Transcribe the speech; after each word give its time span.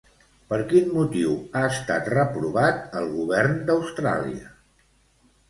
Per 0.51 0.57
quin 0.69 0.87
motiu 0.95 1.35
ha 1.59 1.61
estat 1.73 2.09
reprovat 2.13 2.97
el 3.03 3.07
Govern 3.19 3.61
d'Austràlia? 3.69 4.51